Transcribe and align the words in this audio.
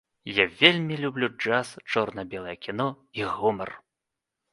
Я 0.35 0.45
вельмі 0.61 0.95
люблю 1.03 1.27
джаз, 1.43 1.73
чорна-белае 1.95 2.55
кіно 2.69 2.87
і 3.21 3.29
гумар. 3.37 3.69